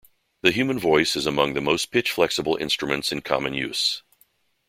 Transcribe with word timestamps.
The 0.41 0.49
human 0.51 0.79
voice 0.79 1.15
is 1.15 1.27
among 1.27 1.53
the 1.53 1.61
most 1.61 1.91
pitch-flexible 1.91 2.55
instruments 2.55 3.11
in 3.11 3.21
common 3.21 3.53
use. 3.53 4.01